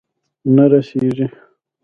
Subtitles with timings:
[0.55, 1.27] نه رسیږې